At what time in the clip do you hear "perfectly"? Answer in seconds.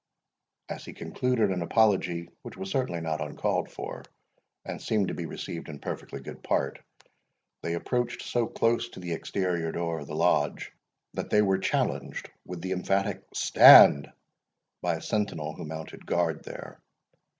5.77-6.21